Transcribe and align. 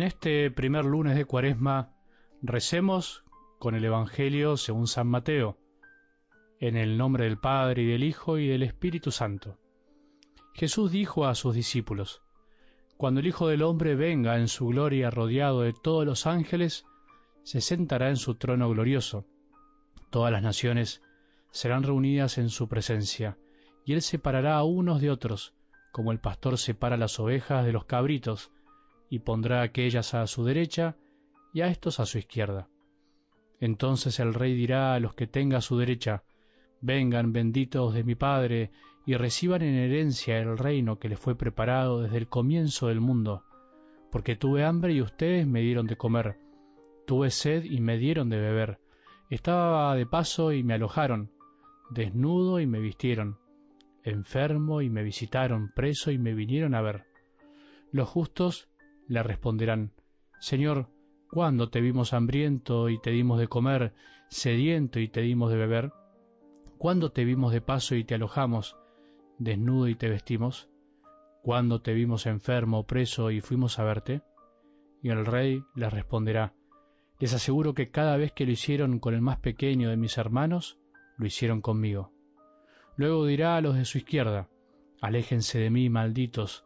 En 0.00 0.06
este 0.06 0.50
primer 0.50 0.86
lunes 0.86 1.14
de 1.14 1.26
Cuaresma 1.26 1.92
recemos 2.40 3.22
con 3.58 3.74
el 3.74 3.84
Evangelio 3.84 4.56
según 4.56 4.86
San 4.86 5.06
Mateo, 5.08 5.58
en 6.58 6.78
el 6.78 6.96
nombre 6.96 7.24
del 7.24 7.36
Padre 7.36 7.82
y 7.82 7.86
del 7.86 8.04
Hijo 8.04 8.38
y 8.38 8.48
del 8.48 8.62
Espíritu 8.62 9.10
Santo. 9.10 9.58
Jesús 10.54 10.90
dijo 10.90 11.26
a 11.26 11.34
sus 11.34 11.54
discípulos, 11.54 12.22
Cuando 12.96 13.20
el 13.20 13.26
Hijo 13.26 13.48
del 13.48 13.60
Hombre 13.60 13.94
venga 13.94 14.38
en 14.38 14.48
su 14.48 14.68
gloria 14.68 15.10
rodeado 15.10 15.60
de 15.60 15.74
todos 15.74 16.06
los 16.06 16.26
ángeles, 16.26 16.86
se 17.42 17.60
sentará 17.60 18.08
en 18.08 18.16
su 18.16 18.36
trono 18.36 18.70
glorioso. 18.70 19.26
Todas 20.08 20.32
las 20.32 20.42
naciones 20.42 21.02
serán 21.50 21.82
reunidas 21.82 22.38
en 22.38 22.48
su 22.48 22.70
presencia, 22.70 23.36
y 23.84 23.92
él 23.92 24.00
separará 24.00 24.56
a 24.56 24.64
unos 24.64 25.02
de 25.02 25.10
otros, 25.10 25.52
como 25.92 26.10
el 26.10 26.20
pastor 26.20 26.56
separa 26.56 26.96
las 26.96 27.20
ovejas 27.20 27.66
de 27.66 27.72
los 27.72 27.84
cabritos, 27.84 28.50
y 29.10 29.18
pondrá 29.18 29.60
aquellas 29.60 30.14
a 30.14 30.26
su 30.26 30.44
derecha 30.44 30.96
y 31.52 31.60
a 31.60 31.66
estos 31.66 32.00
a 32.00 32.06
su 32.06 32.16
izquierda. 32.16 32.68
Entonces 33.60 34.20
el 34.20 34.32
rey 34.32 34.54
dirá 34.54 34.94
a 34.94 35.00
los 35.00 35.14
que 35.14 35.26
tenga 35.26 35.58
a 35.58 35.62
su 35.62 35.76
derecha, 35.76 36.22
Vengan 36.82 37.34
benditos 37.34 37.92
de 37.92 38.04
mi 38.04 38.14
Padre, 38.14 38.70
y 39.04 39.14
reciban 39.14 39.60
en 39.60 39.74
herencia 39.74 40.38
el 40.38 40.56
reino 40.56 40.98
que 40.98 41.10
les 41.10 41.18
fue 41.18 41.36
preparado 41.36 42.00
desde 42.00 42.16
el 42.16 42.28
comienzo 42.28 42.88
del 42.88 43.00
mundo, 43.00 43.44
porque 44.10 44.36
tuve 44.36 44.64
hambre 44.64 44.94
y 44.94 45.02
ustedes 45.02 45.46
me 45.46 45.60
dieron 45.60 45.86
de 45.86 45.96
comer, 45.96 46.38
tuve 47.06 47.30
sed 47.30 47.64
y 47.64 47.80
me 47.80 47.98
dieron 47.98 48.30
de 48.30 48.38
beber, 48.38 48.78
estaba 49.28 49.94
de 49.94 50.06
paso 50.06 50.52
y 50.52 50.62
me 50.62 50.74
alojaron, 50.74 51.30
desnudo 51.90 52.60
y 52.60 52.66
me 52.66 52.80
vistieron, 52.80 53.38
enfermo 54.04 54.80
y 54.80 54.88
me 54.88 55.02
visitaron, 55.02 55.70
preso 55.74 56.10
y 56.10 56.18
me 56.18 56.32
vinieron 56.32 56.74
a 56.74 56.80
ver. 56.80 57.04
Los 57.92 58.08
justos 58.08 58.69
le 59.10 59.24
responderán, 59.24 59.92
Señor, 60.38 60.88
¿cuándo 61.28 61.68
te 61.68 61.80
vimos 61.80 62.12
hambriento 62.12 62.88
y 62.88 63.00
te 63.00 63.10
dimos 63.10 63.40
de 63.40 63.48
comer, 63.48 63.92
sediento 64.28 65.00
y 65.00 65.08
te 65.08 65.20
dimos 65.20 65.50
de 65.50 65.56
beber? 65.56 65.92
¿Cuándo 66.78 67.10
te 67.10 67.24
vimos 67.24 67.52
de 67.52 67.60
paso 67.60 67.96
y 67.96 68.04
te 68.04 68.14
alojamos, 68.14 68.76
desnudo 69.36 69.88
y 69.88 69.96
te 69.96 70.08
vestimos? 70.08 70.70
¿Cuándo 71.42 71.82
te 71.82 71.92
vimos 71.92 72.26
enfermo, 72.26 72.86
preso 72.86 73.32
y 73.32 73.40
fuimos 73.40 73.80
a 73.80 73.84
verte? 73.84 74.22
Y 75.02 75.08
el 75.08 75.26
rey 75.26 75.64
les 75.74 75.92
responderá, 75.92 76.54
Les 77.18 77.34
aseguro 77.34 77.74
que 77.74 77.90
cada 77.90 78.16
vez 78.16 78.30
que 78.30 78.46
lo 78.46 78.52
hicieron 78.52 79.00
con 79.00 79.14
el 79.14 79.22
más 79.22 79.40
pequeño 79.40 79.90
de 79.90 79.96
mis 79.96 80.18
hermanos, 80.18 80.78
lo 81.18 81.26
hicieron 81.26 81.60
conmigo. 81.62 82.12
Luego 82.94 83.26
dirá 83.26 83.56
a 83.56 83.60
los 83.60 83.74
de 83.74 83.86
su 83.86 83.98
izquierda, 83.98 84.48
Aléjense 85.02 85.58
de 85.58 85.70
mí, 85.70 85.90
malditos, 85.90 86.64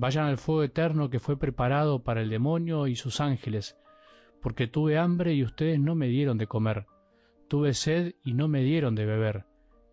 Vayan 0.00 0.24
al 0.24 0.38
fuego 0.38 0.62
eterno 0.62 1.10
que 1.10 1.18
fue 1.18 1.38
preparado 1.38 2.02
para 2.02 2.22
el 2.22 2.30
demonio 2.30 2.86
y 2.86 2.96
sus 2.96 3.20
ángeles, 3.20 3.76
porque 4.40 4.66
tuve 4.66 4.96
hambre 4.96 5.34
y 5.34 5.44
ustedes 5.44 5.78
no 5.78 5.94
me 5.94 6.08
dieron 6.08 6.38
de 6.38 6.46
comer, 6.46 6.86
tuve 7.48 7.74
sed 7.74 8.14
y 8.24 8.32
no 8.32 8.48
me 8.48 8.62
dieron 8.62 8.94
de 8.94 9.04
beber, 9.04 9.44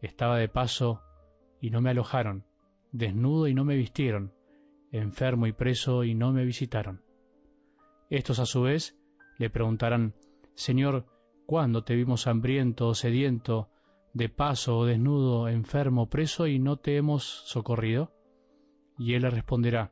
estaba 0.01 0.37
de 0.37 0.47
paso 0.47 1.01
y 1.59 1.71
no 1.71 1.81
me 1.81 1.89
alojaron, 1.89 2.45
desnudo 2.93 3.49
y 3.49 3.53
no 3.53 3.65
me 3.65 3.75
vistieron, 3.75 4.31
enfermo 4.93 5.45
y 5.45 5.51
preso 5.51 6.05
y 6.05 6.15
no 6.15 6.31
me 6.31 6.45
visitaron. 6.45 7.01
Estos 8.09 8.39
a 8.39 8.45
su 8.45 8.61
vez 8.61 8.97
le 9.37 9.49
preguntarán, 9.49 10.13
Señor, 10.55 11.05
¿cuándo 11.45 11.83
te 11.83 11.95
vimos 11.95 12.27
hambriento 12.27 12.87
o 12.87 12.95
sediento, 12.95 13.67
de 14.13 14.29
paso 14.29 14.77
o 14.77 14.85
desnudo, 14.85 15.49
enfermo, 15.49 16.07
preso 16.07 16.47
y 16.47 16.59
no 16.59 16.77
te 16.77 16.95
hemos 16.95 17.25
socorrido? 17.25 18.13
Y 18.97 19.13
él 19.13 19.23
le 19.23 19.29
responderá, 19.29 19.91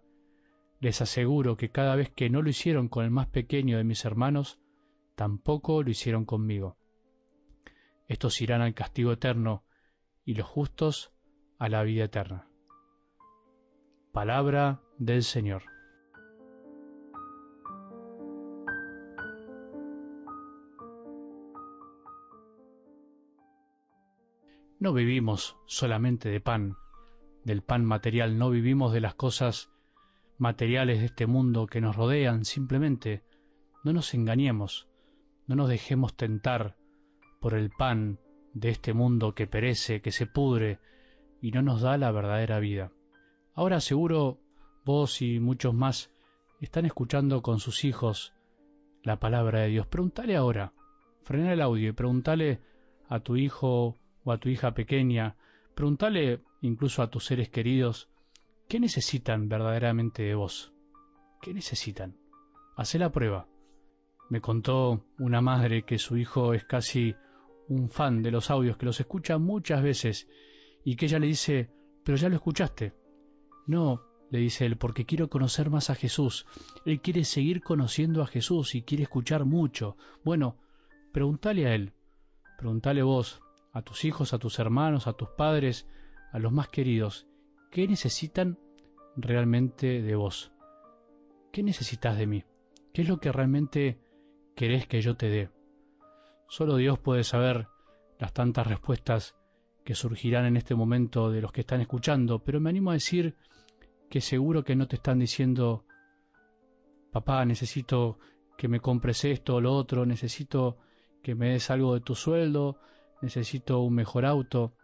les 0.79 1.01
aseguro 1.01 1.57
que 1.57 1.69
cada 1.69 1.95
vez 1.95 2.09
que 2.09 2.29
no 2.29 2.41
lo 2.41 2.49
hicieron 2.49 2.89
con 2.89 3.05
el 3.05 3.11
más 3.11 3.27
pequeño 3.27 3.77
de 3.77 3.83
mis 3.83 4.05
hermanos, 4.05 4.59
tampoco 5.15 5.83
lo 5.83 5.89
hicieron 5.89 6.25
conmigo. 6.25 6.77
Estos 8.07 8.41
irán 8.41 8.61
al 8.61 8.73
castigo 8.73 9.11
eterno 9.11 9.63
y 10.23 10.35
los 10.35 10.47
justos 10.47 11.13
a 11.57 11.69
la 11.69 11.83
vida 11.83 12.05
eterna. 12.05 12.47
Palabra 14.11 14.81
del 14.97 15.23
Señor. 15.23 15.63
No 24.79 24.93
vivimos 24.93 25.57
solamente 25.65 26.29
de 26.29 26.41
pan, 26.41 26.77
del 27.43 27.63
pan 27.63 27.83
material, 27.85 28.37
no 28.37 28.51
vivimos 28.51 28.93
de 28.93 29.01
las 29.01 29.15
cosas 29.15 29.71
materiales 30.37 30.99
de 30.99 31.05
este 31.05 31.27
mundo 31.27 31.67
que 31.67 31.81
nos 31.81 31.95
rodean, 31.95 32.45
simplemente 32.45 33.23
no 33.83 33.93
nos 33.93 34.13
engañemos, 34.13 34.87
no 35.47 35.55
nos 35.55 35.69
dejemos 35.69 36.15
tentar 36.15 36.75
por 37.39 37.53
el 37.53 37.69
pan 37.69 38.19
de 38.53 38.69
este 38.69 38.93
mundo 38.93 39.35
que 39.35 39.47
perece, 39.47 40.01
que 40.01 40.11
se 40.11 40.25
pudre 40.25 40.79
y 41.41 41.51
no 41.51 41.61
nos 41.61 41.81
da 41.81 41.97
la 41.97 42.11
verdadera 42.11 42.59
vida. 42.59 42.91
Ahora 43.53 43.79
seguro 43.79 44.39
vos 44.83 45.21
y 45.21 45.39
muchos 45.39 45.73
más 45.73 46.11
están 46.59 46.85
escuchando 46.85 47.41
con 47.41 47.59
sus 47.59 47.85
hijos 47.85 48.33
la 49.03 49.19
palabra 49.19 49.61
de 49.61 49.67
Dios. 49.69 49.87
Pregúntale 49.87 50.35
ahora, 50.35 50.73
frena 51.23 51.53
el 51.53 51.61
audio 51.61 51.89
y 51.89 51.93
pregúntale 51.93 52.61
a 53.07 53.19
tu 53.19 53.35
hijo 53.35 53.95
o 54.23 54.31
a 54.31 54.37
tu 54.37 54.49
hija 54.49 54.73
pequeña, 54.73 55.35
pregúntale 55.75 56.41
incluso 56.61 57.03
a 57.03 57.09
tus 57.09 57.25
seres 57.25 57.49
queridos, 57.49 58.09
¿Qué 58.67 58.79
necesitan 58.79 59.47
verdaderamente 59.47 60.23
de 60.23 60.33
vos? 60.33 60.73
¿Qué 61.39 61.53
necesitan? 61.53 62.17
Hacé 62.75 62.97
la 62.97 63.11
prueba. 63.11 63.47
Me 64.31 64.41
contó 64.41 65.05
una 65.19 65.39
madre 65.39 65.83
que 65.83 65.99
su 65.99 66.17
hijo 66.17 66.55
es 66.55 66.65
casi 66.65 67.15
un 67.67 67.89
fan 67.91 68.23
de 68.23 68.31
los 68.31 68.49
audios, 68.49 68.77
que 68.77 68.87
los 68.87 68.99
escucha 68.99 69.37
muchas 69.37 69.83
veces 69.83 70.27
y 70.83 70.95
que 70.95 71.05
ella 71.05 71.19
le 71.19 71.27
dice, 71.27 71.69
pero 72.03 72.17
ya 72.17 72.27
lo 72.27 72.35
escuchaste. 72.35 72.95
No, 73.67 74.01
le 74.31 74.39
dice 74.39 74.65
él, 74.65 74.77
porque 74.77 75.05
quiero 75.05 75.29
conocer 75.29 75.69
más 75.69 75.91
a 75.91 75.95
Jesús. 75.95 76.47
Él 76.85 77.01
quiere 77.01 77.23
seguir 77.23 77.61
conociendo 77.61 78.23
a 78.23 78.27
Jesús 78.27 78.73
y 78.73 78.81
quiere 78.81 79.03
escuchar 79.03 79.45
mucho. 79.45 79.95
Bueno, 80.23 80.57
pregúntale 81.13 81.67
a 81.67 81.75
él, 81.75 81.93
pregúntale 82.57 83.03
vos, 83.03 83.41
a 83.73 83.83
tus 83.83 84.05
hijos, 84.05 84.33
a 84.33 84.39
tus 84.39 84.57
hermanos, 84.57 85.05
a 85.05 85.13
tus 85.13 85.29
padres, 85.37 85.87
a 86.31 86.39
los 86.39 86.51
más 86.51 86.69
queridos, 86.69 87.27
¿Qué 87.75 87.89
necesitan 87.89 88.57
realmente 89.17 90.01
de 90.01 90.15
vos? 90.15 90.53
¿Qué 91.51 91.61
necesitas 91.61 92.17
de 92.17 92.25
mí? 92.25 92.45
¿Qué 92.93 93.01
es 93.01 93.09
lo 93.09 93.17
que 93.17 93.33
realmente 93.33 93.99
querés 94.55 94.87
que 94.87 95.01
yo 95.01 95.17
te 95.17 95.27
dé? 95.27 95.49
Solo 96.47 96.77
Dios 96.77 96.99
puede 96.99 97.25
saber 97.25 97.67
las 98.17 98.31
tantas 98.31 98.65
respuestas 98.65 99.35
que 99.83 99.93
surgirán 99.93 100.45
en 100.45 100.55
este 100.55 100.73
momento 100.73 101.29
de 101.29 101.41
los 101.41 101.51
que 101.51 101.59
están 101.59 101.81
escuchando, 101.81 102.39
pero 102.39 102.61
me 102.61 102.69
animo 102.69 102.91
a 102.91 102.93
decir 102.93 103.35
que 104.09 104.21
seguro 104.21 104.63
que 104.63 104.77
no 104.77 104.87
te 104.87 104.95
están 104.95 105.19
diciendo, 105.19 105.83
papá, 107.11 107.43
necesito 107.43 108.19
que 108.57 108.69
me 108.69 108.79
compres 108.79 109.25
esto 109.25 109.55
o 109.55 109.59
lo 109.59 109.73
otro, 109.73 110.05
necesito 110.05 110.77
que 111.21 111.35
me 111.35 111.49
des 111.49 111.69
algo 111.69 111.93
de 111.93 111.99
tu 111.99 112.15
sueldo, 112.15 112.79
necesito 113.21 113.81
un 113.81 113.95
mejor 113.95 114.25
auto. 114.25 114.77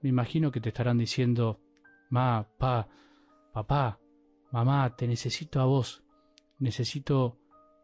Me 0.00 0.08
imagino 0.08 0.50
que 0.50 0.62
te 0.62 0.70
estarán 0.70 0.96
diciendo, 0.96 1.60
Ma, 2.10 2.48
pa, 2.58 2.88
papá, 3.52 3.98
mamá, 4.50 4.96
te 4.96 5.06
necesito 5.06 5.60
a 5.60 5.64
vos. 5.64 6.02
Necesito 6.58 7.38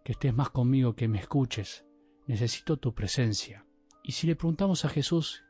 que 0.05 0.13
estés 0.13 0.35
más 0.35 0.51
conmigo, 0.51 0.95
que 0.95 1.09
me 1.09 1.19
escuches. 1.19 1.85
Necesito 2.27 2.77
tu 2.77 2.95
presencia. 2.95 3.67
Y 4.03 4.13
si 4.13 4.27
le 4.27 4.37
preguntamos 4.37 4.85
a 4.85 4.89
Jesús 4.89 5.43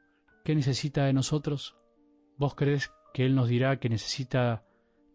qué 0.44 0.54
necesita 0.54 1.04
de 1.04 1.12
nosotros, 1.12 1.76
¿vos 2.36 2.54
crees 2.54 2.92
que 3.12 3.24
Él 3.24 3.34
nos 3.34 3.48
dirá 3.48 3.78
que 3.78 3.88
necesita 3.88 4.64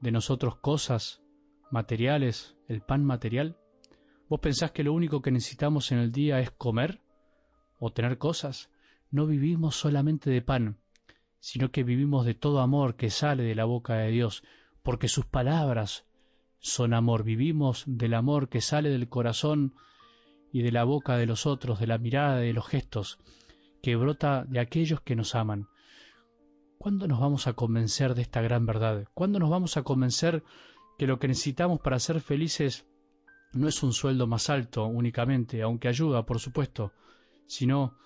de 0.02 0.12
nosotros 0.12 0.58
cosas 0.58 1.22
materiales, 1.72 2.58
el 2.68 2.82
pan 2.82 3.04
material? 3.04 3.58
¿Vos 4.30 4.40
pensás 4.40 4.72
que 4.72 4.84
lo 4.84 4.94
único 4.94 5.22
que 5.22 5.32
necesitamos 5.32 5.92
en 5.92 6.00
el 6.00 6.12
día 6.12 6.40
es 6.40 6.52
comer 6.52 7.02
o 7.80 7.92
tener 7.92 8.18
cosas? 8.18 8.70
No 9.12 9.26
vivimos 9.26 9.76
solamente 9.76 10.30
de 10.30 10.42
pan, 10.42 10.80
sino 11.40 11.72
que 11.72 11.84
vivimos 11.84 12.26
de 12.26 12.34
todo 12.34 12.60
amor 12.60 12.96
que 12.96 13.10
sale 13.10 13.44
de 13.44 13.56
la 13.56 13.66
boca 13.66 13.96
de 13.96 14.12
Dios, 14.12 14.44
porque 14.84 15.08
sus 15.08 15.26
palabras 15.26 16.06
son 16.60 16.94
amor, 16.94 17.24
vivimos 17.24 17.84
del 17.88 18.14
amor 18.14 18.50
que 18.50 18.62
sale 18.62 18.90
del 18.90 19.08
corazón 19.10 19.74
y 20.52 20.62
de 20.62 20.72
la 20.72 20.84
boca 20.84 21.18
de 21.18 21.26
los 21.26 21.46
otros, 21.46 21.80
de 21.80 21.88
la 21.88 21.98
mirada, 21.98 22.38
de 22.38 22.54
los 22.54 22.68
gestos, 22.68 23.20
que 23.82 23.96
brota 23.96 24.44
de 24.46 24.60
aquellos 24.60 25.02
que 25.02 25.16
nos 25.16 25.36
aman. 25.36 25.68
¿Cuándo 26.78 27.08
nos 27.08 27.20
vamos 27.20 27.48
a 27.48 27.54
convencer 27.54 28.16
de 28.16 28.22
esta 28.22 28.42
gran 28.42 28.66
verdad? 28.66 29.08
¿Cuándo 29.14 29.40
nos 29.40 29.50
vamos 29.50 29.78
a 29.78 29.84
convencer 29.84 30.44
que 30.98 31.08
lo 31.08 31.20
que 31.20 31.28
necesitamos 31.28 31.80
para 31.80 32.00
ser 32.00 32.20
felices 32.20 32.86
no 33.54 33.68
es 33.68 33.84
un 33.84 33.94
sueldo 33.94 34.28
más 34.28 34.50
alto 34.50 34.86
únicamente, 34.86 35.62
aunque 35.62 35.88
ayuda, 35.88 36.26
por 36.26 36.40
supuesto, 36.40 36.94
sino 37.48 37.98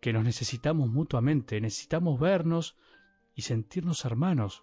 que 0.00 0.12
nos 0.12 0.24
necesitamos 0.24 0.88
mutuamente, 0.90 1.60
necesitamos 1.60 2.20
vernos 2.20 2.76
y 3.34 3.42
sentirnos 3.42 4.04
hermanos. 4.04 4.62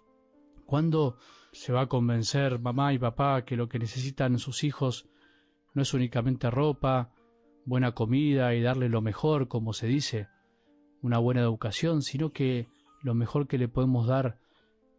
¿Cuándo 0.66 1.16
se 1.52 1.72
va 1.72 1.82
a 1.82 1.88
convencer 1.88 2.58
mamá 2.58 2.92
y 2.92 2.98
papá 2.98 3.44
que 3.44 3.56
lo 3.56 3.68
que 3.68 3.78
necesitan 3.78 4.38
sus 4.38 4.64
hijos 4.64 5.08
no 5.74 5.82
es 5.82 5.92
únicamente 5.94 6.50
ropa, 6.50 7.12
buena 7.64 7.92
comida 7.92 8.54
y 8.54 8.62
darle 8.62 8.88
lo 8.88 9.00
mejor, 9.00 9.48
como 9.48 9.72
se 9.72 9.86
dice, 9.86 10.28
una 11.02 11.18
buena 11.18 11.42
educación, 11.42 12.02
sino 12.02 12.32
que 12.32 12.68
lo 13.02 13.14
mejor 13.14 13.46
que 13.46 13.58
le 13.58 13.68
podemos 13.68 14.06
dar 14.06 14.38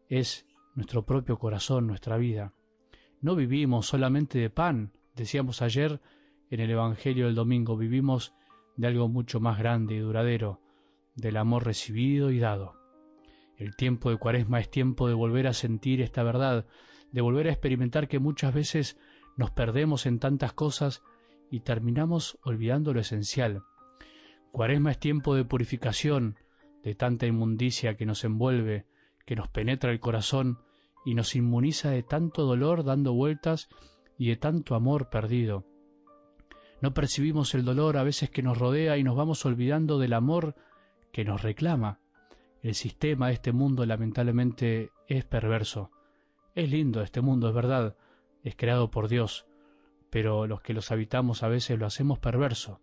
es 0.10 0.46
nuestro 0.76 1.06
propio 1.06 1.38
corazón, 1.40 1.88
nuestra 1.88 2.18
vida. 2.18 2.54
No 3.22 3.36
vivimos 3.36 3.88
solamente 3.88 4.38
de 4.40 4.50
pan, 4.50 4.92
decíamos 5.16 5.62
ayer 5.62 6.02
en 6.50 6.60
el 6.60 6.70
Evangelio 6.70 7.26
del 7.26 7.36
domingo, 7.36 7.78
vivimos 7.78 8.34
de 8.77 8.88
algo 8.88 9.07
mucho 9.07 9.39
más 9.39 9.57
grande 9.57 9.95
y 9.95 10.00
duradero, 10.00 10.62
del 11.16 11.38
amor 11.38 11.66
recibido 11.66 12.31
y 12.31 12.39
dado. 12.39 12.74
El 13.57 13.75
tiempo 13.75 14.10
de 14.10 14.18
cuaresma 14.18 14.60
es 14.60 14.69
tiempo 14.69 15.07
de 15.07 15.13
volver 15.13 15.48
a 15.48 15.54
sentir 15.54 16.01
esta 16.01 16.24
verdad, 16.24 16.66
de 17.12 17.22
volver 17.22 17.48
a 17.48 17.51
experimentar 17.51 18.07
que 18.07 18.19
muchas 18.19 18.54
veces 18.54 18.98
nos 19.38 19.51
perdemos 19.51 20.06
en 20.06 20.19
tantas 20.19 20.54
cosas 20.54 21.04
y 21.50 21.62
terminamos 21.62 22.38
olvidando 22.44 22.94
lo 22.94 23.00
esencial. 23.00 23.63
Cuaresma 24.51 24.92
es 24.92 25.00
tiempo 25.00 25.36
de 25.36 25.45
purificación 25.45 26.38
de 26.83 26.95
tanta 26.95 27.25
inmundicia 27.25 27.95
que 27.95 28.06
nos 28.06 28.24
envuelve, 28.24 28.86
que 29.25 29.36
nos 29.36 29.48
penetra 29.48 29.92
el 29.92 30.00
corazón 30.00 30.60
y 31.06 31.13
nos 31.13 31.36
inmuniza 31.36 31.92
de 31.92 32.04
tanto 32.04 32.44
dolor 32.44 32.83
dando 32.83 33.13
vueltas 33.13 33.69
y 34.18 34.30
de 34.30 34.36
tanto 34.36 34.75
amor 34.75 35.10
perdido. 35.10 35.66
No 36.81 36.94
percibimos 36.94 37.54
el 37.56 37.66
dolor 37.66 37.98
a 37.98 38.04
veces 38.04 38.30
que 38.30 38.44
nos 38.44 38.57
rodea 38.57 38.98
y 38.98 39.04
nos 39.04 39.16
vamos 39.16 39.45
olvidando 39.45 39.98
del 40.00 40.13
amor 40.13 40.56
que 41.12 41.25
nos 41.25 41.42
reclama. 41.42 42.00
El 42.62 42.75
sistema 42.75 43.27
de 43.27 43.33
este 43.33 43.51
mundo 43.51 43.86
lamentablemente 43.86 44.92
es 45.07 45.24
perverso. 45.24 45.92
Es 46.54 46.69
lindo 46.69 47.01
este 47.01 47.22
mundo, 47.22 47.50
es 47.50 47.56
verdad, 47.56 47.95
es 48.44 48.56
creado 48.56 48.92
por 48.92 49.07
Dios, 49.07 49.45
pero 50.10 50.48
los 50.48 50.62
que 50.62 50.74
los 50.74 50.92
habitamos 50.92 51.44
a 51.44 51.48
veces 51.48 51.80
lo 51.80 51.86
hacemos 51.86 52.19
perverso. 52.19 52.80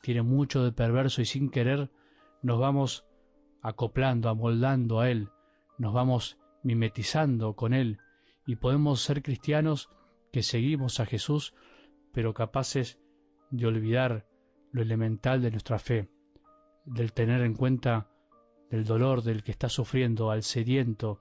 Tiene 0.00 0.22
mucho 0.22 0.64
de 0.64 0.72
perverso 0.72 1.22
y 1.22 1.26
sin 1.26 1.50
querer 1.50 1.90
nos 2.42 2.58
vamos 2.58 3.04
acoplando, 3.62 4.28
amoldando 4.28 5.00
a 5.00 5.10
Él, 5.10 5.28
nos 5.78 5.92
vamos 5.92 6.38
mimetizando 6.62 7.54
con 7.54 7.74
Él 7.74 7.98
y 8.46 8.56
podemos 8.56 9.00
ser 9.00 9.22
cristianos 9.22 9.88
que 10.32 10.42
seguimos 10.42 11.00
a 11.00 11.06
Jesús, 11.06 11.54
pero 12.12 12.34
capaces 12.34 12.98
de 13.52 13.66
olvidar 13.66 14.26
lo 14.72 14.82
elemental 14.82 15.42
de 15.42 15.50
nuestra 15.50 15.78
fe, 15.78 16.08
del 16.86 17.12
tener 17.12 17.42
en 17.42 17.54
cuenta 17.54 18.08
del 18.70 18.84
dolor 18.84 19.22
del 19.22 19.44
que 19.44 19.52
está 19.52 19.68
sufriendo, 19.68 20.30
al 20.30 20.42
sediento, 20.42 21.20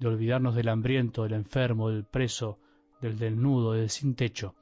de 0.00 0.08
olvidarnos 0.08 0.56
del 0.56 0.68
hambriento, 0.68 1.22
del 1.22 1.34
enfermo, 1.34 1.90
del 1.90 2.04
preso, 2.04 2.58
del 3.00 3.16
desnudo, 3.16 3.72
del 3.72 3.90
sin 3.90 4.16
techo. 4.16 4.56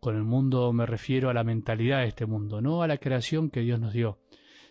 Con 0.00 0.16
el 0.16 0.24
mundo 0.24 0.72
me 0.72 0.86
refiero 0.86 1.28
a 1.28 1.34
la 1.34 1.44
mentalidad 1.44 2.00
de 2.00 2.08
este 2.08 2.24
mundo, 2.24 2.62
no 2.62 2.82
a 2.82 2.88
la 2.88 2.96
creación 2.96 3.50
que 3.50 3.60
Dios 3.60 3.78
nos 3.78 3.92
dio. 3.92 4.18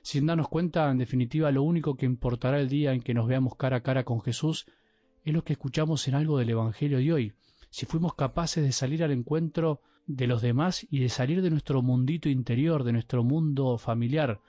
Sin 0.02 0.26
darnos 0.26 0.50
cuenta, 0.50 0.90
en 0.90 0.98
definitiva, 0.98 1.52
lo 1.52 1.62
único 1.62 1.96
que 1.96 2.08
importará 2.08 2.60
el 2.60 2.68
día 2.68 2.94
en 2.94 3.02
que 3.02 3.14
nos 3.14 3.28
veamos 3.28 3.56
cara 3.56 3.78
a 3.78 3.84
cara 3.84 4.06
con 4.06 4.22
Jesús 4.22 4.66
es 5.24 5.34
lo 5.34 5.44
que 5.44 5.54
escuchamos 5.54 6.08
en 6.08 6.16
algo 6.16 6.40
del 6.40 6.50
Evangelio 6.50 6.98
de 6.98 7.14
hoy. 7.14 7.34
Si 7.70 7.86
fuimos 7.86 8.16
capaces 8.16 8.64
de 8.64 8.72
salir 8.72 9.04
al 9.04 9.12
encuentro 9.12 9.82
de 10.10 10.26
los 10.26 10.42
demás 10.42 10.88
y 10.90 11.02
de 11.02 11.10
salir 11.10 11.44
de 11.44 11.52
nuestro 11.52 11.84
mundito 11.84 12.30
interior, 12.30 12.84
de 12.84 12.94
nuestro 12.94 13.24
mundo 13.24 13.78
familiar, 13.78 14.42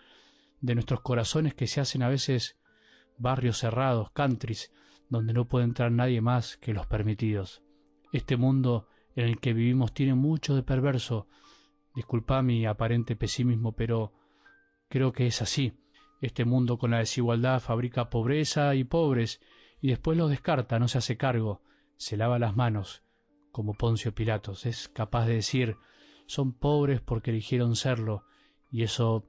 de 0.63 0.75
nuestros 0.75 1.03
corazones 1.03 1.53
que 1.55 1.67
se 1.67 1.83
hacen 1.83 2.03
a 2.03 2.09
veces 2.09 2.57
barrios 3.19 3.59
cerrados, 3.59 4.11
countries, 4.13 4.73
donde 5.11 5.35
no 5.35 5.45
puede 5.45 5.67
entrar 5.67 5.93
nadie 5.93 6.23
más 6.23 6.57
que 6.57 6.73
los 6.73 6.87
permitidos. 6.87 7.63
Este 8.11 8.39
mundo 8.39 8.89
en 9.15 9.27
el 9.27 9.39
que 9.39 9.53
vivimos 9.53 9.93
tiene 9.93 10.15
mucho 10.15 10.55
de 10.55 10.63
perverso. 10.63 11.29
Disculpa 11.95 12.41
mi 12.41 12.65
aparente 12.65 13.15
pesimismo, 13.15 13.73
pero 13.73 14.15
creo 14.89 15.13
que 15.13 15.27
es 15.27 15.43
así. 15.43 15.75
Este 16.23 16.47
mundo 16.47 16.79
con 16.79 16.93
la 16.93 17.01
desigualdad 17.01 17.61
fabrica 17.61 18.09
pobreza 18.09 18.75
y 18.75 18.85
pobres, 18.85 19.43
y 19.83 19.89
después 19.89 20.17
los 20.17 20.31
descarta, 20.31 20.79
no 20.79 20.89
se 20.89 20.97
hace 20.97 21.19
cargo, 21.19 21.61
se 21.99 22.17
lava 22.17 22.39
las 22.39 22.57
manos, 22.57 23.03
como 23.53 23.75
Poncio 23.75 24.15
Pilatos, 24.15 24.67
es 24.67 24.89
capaz 24.89 25.27
de 25.27 25.35
decir 25.35 25.77
son 26.27 26.53
pobres 26.53 27.01
porque 27.01 27.31
eligieron 27.31 27.75
serlo, 27.75 28.25
y 28.71 28.85
eso 28.85 29.25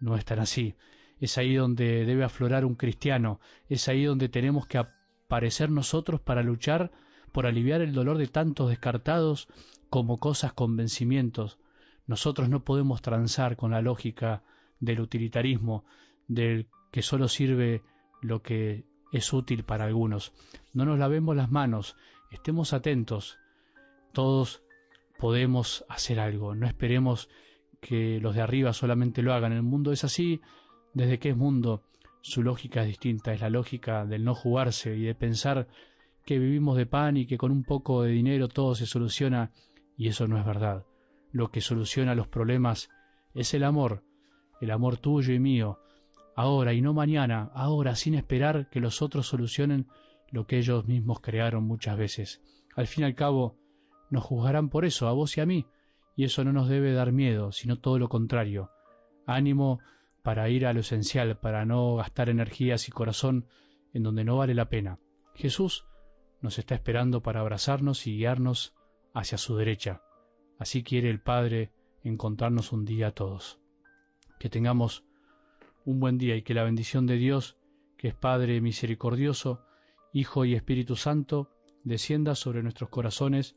no 0.00 0.16
es 0.16 0.24
tan 0.24 0.38
así. 0.38 0.74
Es 1.18 1.38
ahí 1.38 1.54
donde 1.54 2.04
debe 2.04 2.24
aflorar 2.24 2.66
un 2.66 2.74
cristiano, 2.74 3.40
es 3.68 3.88
ahí 3.88 4.04
donde 4.04 4.28
tenemos 4.28 4.66
que 4.66 4.78
aparecer 4.78 5.70
nosotros 5.70 6.20
para 6.20 6.42
luchar 6.42 6.92
por 7.32 7.46
aliviar 7.46 7.80
el 7.80 7.94
dolor 7.94 8.18
de 8.18 8.26
tantos 8.26 8.68
descartados 8.68 9.48
como 9.88 10.18
cosas 10.18 10.52
con 10.52 10.76
vencimientos. 10.76 11.58
Nosotros 12.06 12.50
no 12.50 12.64
podemos 12.64 13.00
transar 13.00 13.56
con 13.56 13.70
la 13.70 13.80
lógica 13.80 14.42
del 14.78 15.00
utilitarismo, 15.00 15.86
del 16.28 16.68
que 16.90 17.00
solo 17.00 17.28
sirve 17.28 17.82
lo 18.20 18.42
que 18.42 18.84
es 19.12 19.32
útil 19.32 19.64
para 19.64 19.84
algunos. 19.84 20.32
No 20.74 20.84
nos 20.84 20.98
lavemos 20.98 21.34
las 21.34 21.50
manos, 21.50 21.96
estemos 22.30 22.74
atentos. 22.74 23.38
Todos 24.12 24.62
podemos 25.18 25.84
hacer 25.88 26.20
algo, 26.20 26.54
no 26.54 26.66
esperemos 26.66 27.28
que 27.80 28.20
los 28.20 28.34
de 28.34 28.42
arriba 28.42 28.72
solamente 28.72 29.22
lo 29.22 29.34
hagan. 29.34 29.52
El 29.52 29.62
mundo 29.62 29.92
es 29.92 30.04
así, 30.04 30.40
desde 30.94 31.18
que 31.18 31.30
es 31.30 31.36
mundo, 31.36 31.82
su 32.20 32.42
lógica 32.42 32.82
es 32.82 32.88
distinta, 32.88 33.32
es 33.32 33.40
la 33.40 33.50
lógica 33.50 34.06
del 34.06 34.24
no 34.24 34.34
jugarse 34.34 34.96
y 34.96 35.02
de 35.02 35.14
pensar 35.14 35.66
que 36.24 36.38
vivimos 36.38 36.76
de 36.76 36.86
pan 36.86 37.16
y 37.16 37.26
que 37.26 37.38
con 37.38 37.50
un 37.50 37.64
poco 37.64 38.02
de 38.02 38.12
dinero 38.12 38.48
todo 38.48 38.74
se 38.74 38.86
soluciona, 38.86 39.50
y 39.96 40.08
eso 40.08 40.28
no 40.28 40.38
es 40.38 40.46
verdad. 40.46 40.86
Lo 41.32 41.50
que 41.50 41.60
soluciona 41.60 42.14
los 42.14 42.28
problemas 42.28 42.90
es 43.34 43.54
el 43.54 43.64
amor, 43.64 44.04
el 44.60 44.70
amor 44.70 44.98
tuyo 44.98 45.34
y 45.34 45.40
mío, 45.40 45.80
ahora 46.36 46.72
y 46.72 46.80
no 46.80 46.94
mañana, 46.94 47.50
ahora 47.54 47.96
sin 47.96 48.14
esperar 48.14 48.68
que 48.70 48.80
los 48.80 49.02
otros 49.02 49.26
solucionen 49.26 49.88
lo 50.30 50.46
que 50.46 50.58
ellos 50.58 50.86
mismos 50.86 51.20
crearon 51.20 51.64
muchas 51.64 51.96
veces. 51.98 52.42
Al 52.76 52.86
fin 52.86 53.02
y 53.02 53.06
al 53.06 53.14
cabo, 53.14 53.56
nos 54.12 54.24
juzgarán 54.24 54.68
por 54.68 54.84
eso, 54.84 55.08
a 55.08 55.12
vos 55.12 55.38
y 55.38 55.40
a 55.40 55.46
mí, 55.46 55.66
y 56.16 56.24
eso 56.24 56.44
no 56.44 56.52
nos 56.52 56.68
debe 56.68 56.92
dar 56.92 57.12
miedo, 57.12 57.50
sino 57.50 57.78
todo 57.78 57.98
lo 57.98 58.10
contrario. 58.10 58.70
Ánimo 59.26 59.80
para 60.22 60.50
ir 60.50 60.66
a 60.66 60.74
lo 60.74 60.80
esencial, 60.80 61.38
para 61.38 61.64
no 61.64 61.96
gastar 61.96 62.28
energías 62.28 62.88
y 62.88 62.92
corazón 62.92 63.46
en 63.94 64.02
donde 64.02 64.24
no 64.24 64.36
vale 64.36 64.54
la 64.54 64.68
pena. 64.68 64.98
Jesús 65.34 65.86
nos 66.42 66.58
está 66.58 66.74
esperando 66.74 67.22
para 67.22 67.40
abrazarnos 67.40 68.06
y 68.06 68.18
guiarnos 68.18 68.74
hacia 69.14 69.38
su 69.38 69.56
derecha. 69.56 70.02
Así 70.58 70.82
quiere 70.82 71.08
el 71.08 71.22
Padre 71.22 71.72
encontrarnos 72.04 72.70
un 72.70 72.84
día 72.84 73.08
a 73.08 73.12
todos. 73.12 73.60
Que 74.38 74.50
tengamos 74.50 75.04
un 75.86 76.00
buen 76.00 76.18
día 76.18 76.36
y 76.36 76.42
que 76.42 76.52
la 76.52 76.64
bendición 76.64 77.06
de 77.06 77.16
Dios, 77.16 77.56
que 77.96 78.08
es 78.08 78.14
Padre 78.14 78.60
misericordioso, 78.60 79.64
Hijo 80.12 80.44
y 80.44 80.54
Espíritu 80.54 80.96
Santo, 80.96 81.48
descienda 81.82 82.34
sobre 82.34 82.62
nuestros 82.62 82.90
corazones 82.90 83.56